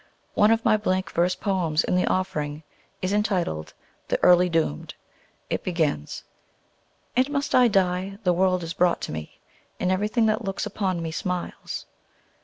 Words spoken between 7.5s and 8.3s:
I die?